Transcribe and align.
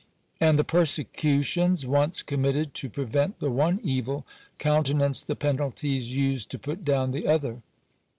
And 0.39 0.57
the 0.57 0.63
persecutions 0.63 1.85
once 1.85 2.23
committed 2.23 2.73
to 2.73 2.89
prevent 2.89 3.39
the 3.39 3.51
one 3.51 3.79
evil, 3.83 4.25
countenance 4.57 5.21
the 5.21 5.35
penalties 5.35 6.17
used 6.17 6.49
to 6.49 6.57
put 6.57 6.83
down 6.83 7.11
the 7.11 7.27
other. 7.27 7.61